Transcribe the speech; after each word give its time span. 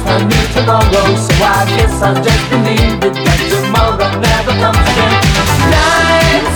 promised 0.00 0.06
a 0.06 0.24
new 0.24 0.46
tomorrow 0.54 1.16
So 1.16 1.32
I 1.44 1.64
guess 1.76 2.02
I'll 2.02 2.14
just 2.22 2.50
believe 2.50 3.02
it 3.04 3.14
That 3.14 3.40
tomorrow 3.50 4.08
never 4.20 4.52
comes 4.60 4.84
again. 4.90 5.20
Tonight 5.60 6.46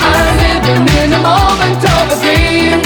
I'm 0.00 0.28
living 0.38 0.86
in 1.02 1.12
a 1.12 1.20
moment 1.20 1.82
of 1.82 2.10
a 2.10 2.16
dream. 2.20 2.80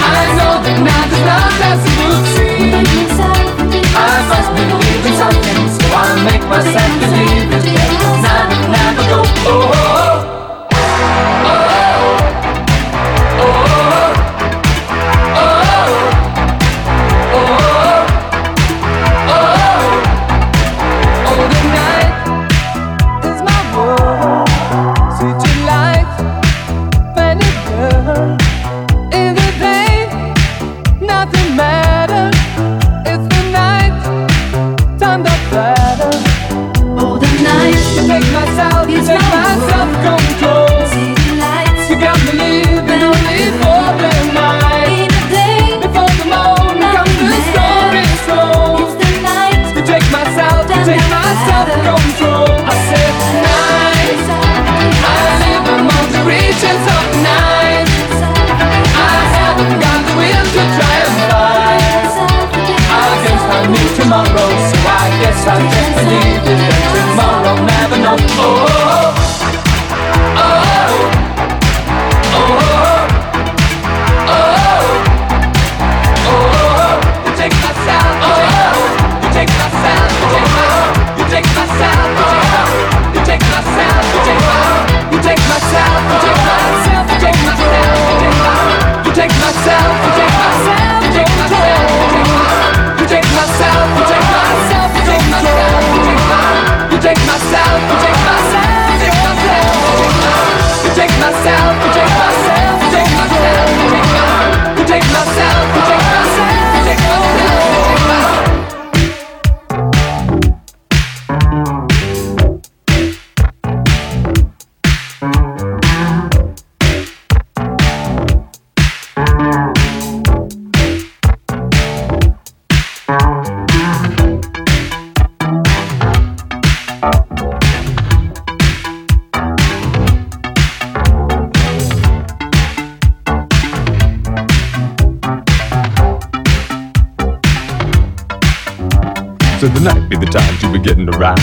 I 0.00 0.20
know 0.38 0.62
that 0.62 0.78
night 0.80 1.10
is 1.12 1.22
not 1.26 1.60
as 1.68 1.80
it 1.84 1.94
would 1.98 2.24
seem. 2.34 2.86
I 3.94 4.22
must 4.30 4.50
be 4.54 4.62
in 4.64 5.14
something 5.16 5.62
So 5.74 5.84
I'll 5.94 6.18
make 6.24 6.44
myself 6.48 6.92
believe 7.00 7.50
it 7.52 7.64
That 7.74 8.14
night 8.22 8.48
will 8.50 8.70
never 8.72 9.04
go. 9.10 9.20
Oh, 9.46 9.72
oh, 9.74 10.14
oh. 10.14 10.17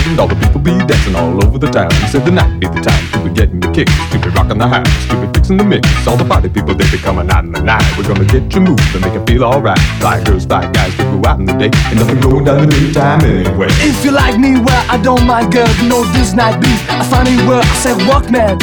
Around. 0.05 0.19
All 0.19 0.27
the 0.27 0.35
people 0.35 0.61
be 0.61 0.71
dancing 0.85 1.15
all 1.15 1.43
over 1.43 1.57
the 1.57 1.69
town. 1.69 1.91
He 1.91 2.07
Said 2.07 2.25
the 2.25 2.31
night 2.31 2.59
be 2.59 2.67
the 2.67 2.81
time 2.81 3.05
to 3.11 3.29
be 3.29 3.33
getting 3.33 3.59
the 3.59 3.71
kicks, 3.71 3.91
to 4.11 4.19
be 4.19 4.29
rocking 4.29 4.57
the 4.57 4.67
house, 4.67 5.07
to 5.09 5.15
be 5.19 5.27
fixing 5.33 5.57
the 5.57 5.63
mix. 5.63 5.87
All 6.07 6.17
the 6.17 6.25
party 6.25 6.49
people 6.49 6.73
they 6.75 6.89
be 6.91 6.97
coming 6.97 7.29
out 7.29 7.43
in 7.43 7.51
the 7.51 7.61
night. 7.61 7.83
We're 7.97 8.07
gonna 8.07 8.25
get 8.25 8.53
you 8.53 8.61
moving, 8.61 9.01
make 9.01 9.13
you 9.13 9.23
feel 9.25 9.43
alright. 9.43 9.79
Fly 9.99 10.23
girls, 10.23 10.45
fly 10.45 10.69
guys, 10.71 10.95
we 10.97 11.03
go 11.03 11.21
out 11.27 11.39
in 11.39 11.45
the 11.45 11.53
day, 11.53 11.71
and 11.89 11.99
nothing 11.99 12.19
going 12.21 12.45
down 12.45 12.67
the 12.67 12.71
daytime 12.71 13.21
anyway. 13.21 13.67
If 13.81 14.03
you 14.05 14.11
like 14.11 14.37
me, 14.39 14.59
well, 14.59 14.83
I 14.89 14.97
don't 15.01 15.25
mind, 15.25 15.51
girl. 15.51 15.67
You 15.81 15.89
know 15.89 16.03
this 16.13 16.33
night 16.33 16.61
be 16.61 16.71
a 16.89 17.03
funny 17.05 17.35
word. 17.47 17.65
I 17.65 17.75
said, 17.75 17.97
walk, 18.07 18.29
man. 18.29 18.57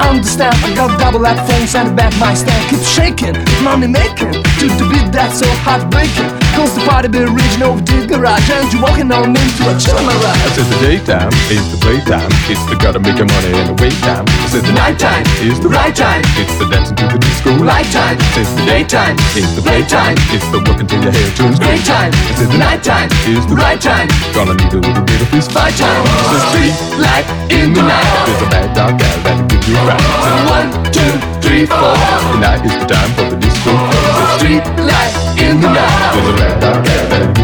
Understand, 0.00 0.56
I 0.64 0.74
got 0.74 0.98
double 0.98 1.20
that 1.20 1.46
phones 1.48 1.74
and 1.74 1.96
back 1.96 2.14
my 2.18 2.34
stand. 2.34 2.62
Keep 2.70 2.82
shaking, 2.82 3.36
money 3.62 3.86
making. 3.86 4.32
To 4.32 4.66
the 4.66 4.86
beat 4.90 5.12
that's 5.12 5.38
so 5.40 5.46
heartbreaking. 5.62 6.47
Cause 6.58 6.74
the 6.74 6.82
party 6.90 7.06
be 7.06 7.22
reaching 7.22 7.62
over 7.62 7.78
to 7.78 7.94
the 8.02 8.08
garage. 8.10 8.50
And 8.50 8.66
you 8.74 8.82
walking 8.82 9.06
on 9.14 9.30
into 9.30 9.62
a 9.70 9.78
chill 9.78 9.94
I 9.94 10.50
said 10.58 10.66
the 10.66 10.78
daytime 10.82 11.30
is 11.54 11.62
the 11.70 11.78
playtime. 11.78 12.26
It's 12.50 12.58
the 12.66 12.74
gotta 12.74 12.98
make 12.98 13.14
your 13.14 13.30
money 13.30 13.54
and 13.54 13.70
the 13.70 13.78
wait 13.78 13.94
time. 14.02 14.26
I 14.26 14.46
said 14.50 14.66
the 14.66 14.74
nighttime 14.74 15.22
is 15.38 15.62
the 15.62 15.70
right 15.70 15.94
time. 15.94 16.26
It's 16.34 16.58
the 16.58 16.66
dancing 16.66 16.98
to 16.98 17.06
the 17.14 17.18
disco 17.22 17.54
light 17.62 17.86
time. 17.94 18.18
I 18.18 18.42
said 18.42 18.50
the 18.58 18.66
daytime 18.66 19.14
is 19.38 19.46
the 19.54 19.62
playtime. 19.62 20.18
It's 20.34 20.50
the 20.50 20.58
working 20.58 20.90
till 20.90 20.98
your 20.98 21.14
hair 21.14 21.30
turns 21.38 21.62
gray 21.62 21.78
time. 21.86 22.10
I 22.10 22.32
said 22.34 22.50
the 22.50 22.58
nighttime 22.58 23.10
is 23.30 23.46
the 23.46 23.54
right 23.54 23.78
time. 23.78 24.10
Gonna 24.34 24.58
need 24.58 24.74
a 24.74 24.82
little 24.82 25.06
bit 25.06 25.22
of 25.22 25.30
this 25.30 25.46
fight 25.46 25.78
time. 25.78 26.02
It's 26.10 26.26
the 26.34 26.42
street 26.50 26.74
light 26.98 27.26
in 27.54 27.70
the 27.70 27.86
night. 27.86 28.10
There's 28.26 28.42
a 28.42 28.50
bad 28.50 28.74
dog 28.74 28.98
gal 28.98 29.14
that'll 29.22 29.46
give 29.46 29.62
you 29.62 29.78
a 29.78 29.94
ride. 29.94 30.02
I 30.02 30.34
one, 30.58 30.68
two, 30.90 31.14
three, 31.38 31.70
four. 31.70 31.94
Tonight 32.34 32.66
is 32.66 32.74
the 32.82 32.86
time 32.90 33.10
for 33.14 33.30
the 33.30 33.38
disco. 33.38 33.70
It's 33.70 34.18
the 34.18 34.26
street 34.42 34.66
light 34.82 35.27
in 35.40 35.60
the 35.60 35.68
night. 35.68 36.12
For 36.14 36.22
the 36.26 36.32
red 36.34 36.60
dot 36.60 36.84
cabin 36.84 37.34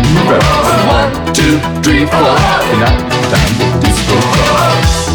One, 0.89 1.35
two, 1.35 1.59
three, 1.83 2.07
four, 2.07 2.35
night 2.83 3.15
time 3.31 3.81
disco. 3.81 5.14